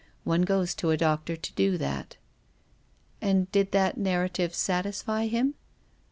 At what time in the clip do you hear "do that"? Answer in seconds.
1.53-2.17